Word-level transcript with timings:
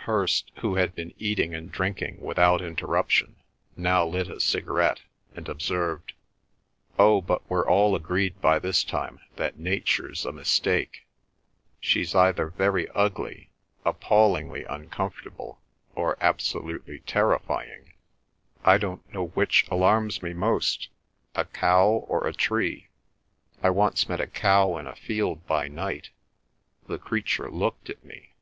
Hirst, 0.00 0.52
who 0.56 0.74
had 0.74 0.94
been 0.94 1.14
eating 1.16 1.54
and 1.54 1.72
drinking 1.72 2.20
without 2.20 2.60
interruption, 2.60 3.36
now 3.78 4.04
lit 4.04 4.28
a 4.28 4.38
cigarette, 4.38 5.00
and 5.34 5.48
observed, 5.48 6.12
"Oh, 6.98 7.22
but 7.22 7.48
we're 7.48 7.66
all 7.66 7.96
agreed 7.96 8.42
by 8.42 8.58
this 8.58 8.84
time 8.84 9.20
that 9.36 9.58
nature's 9.58 10.26
a 10.26 10.32
mistake. 10.32 11.06
She's 11.80 12.14
either 12.14 12.48
very 12.50 12.90
ugly, 12.90 13.48
appallingly 13.82 14.64
uncomfortable, 14.64 15.62
or 15.94 16.18
absolutely 16.20 16.98
terrifying. 16.98 17.94
I 18.62 18.76
don't 18.76 19.10
know 19.14 19.28
which 19.28 19.66
alarms 19.70 20.22
me 20.22 20.34
most—a 20.34 21.46
cow 21.54 21.86
or 22.06 22.26
a 22.26 22.34
tree. 22.34 22.88
I 23.62 23.70
once 23.70 24.10
met 24.10 24.20
a 24.20 24.26
cow 24.26 24.76
in 24.76 24.86
a 24.86 24.94
field 24.94 25.46
by 25.46 25.68
night. 25.68 26.10
The 26.86 26.98
creature 26.98 27.50
looked 27.50 27.88
at 27.88 28.04
me. 28.04 28.34